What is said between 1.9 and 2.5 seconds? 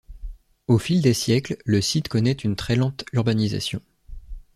connait